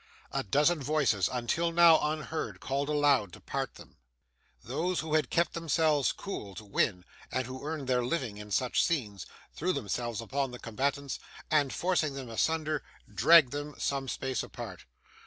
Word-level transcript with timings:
A 0.31 0.41
dozen 0.41 0.81
voices, 0.81 1.29
until 1.31 1.71
now 1.71 1.99
unheard, 2.01 2.59
called 2.59 2.89
aloud 2.89 3.31
to 3.33 3.39
part 3.39 3.75
them. 3.75 3.97
Those 4.63 5.01
who 5.01 5.13
had 5.13 5.29
kept 5.29 5.53
themselves 5.53 6.11
cool, 6.11 6.55
to 6.55 6.65
win, 6.65 7.05
and 7.31 7.45
who 7.45 7.63
earned 7.63 7.85
their 7.85 8.03
living 8.03 8.37
in 8.37 8.49
such 8.49 8.83
scenes, 8.83 9.27
threw 9.53 9.73
themselves 9.73 10.19
upon 10.19 10.49
the 10.49 10.57
combatants, 10.57 11.19
and, 11.51 11.71
forcing 11.71 12.15
them 12.15 12.31
asunder, 12.31 12.81
dragged 13.13 13.51
them 13.51 13.75
some 13.77 14.07
space 14.07 14.41
apart. 14.41 14.85